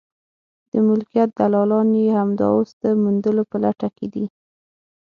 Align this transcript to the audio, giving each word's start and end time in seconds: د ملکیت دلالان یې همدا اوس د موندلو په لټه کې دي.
د 0.71 0.73
ملکیت 0.87 1.29
دلالان 1.39 1.89
یې 1.99 2.07
همدا 2.19 2.47
اوس 2.55 2.69
د 2.83 2.85
موندلو 3.01 3.43
په 3.51 3.57
لټه 3.63 3.87
کې 3.97 4.07
دي. 4.13 4.25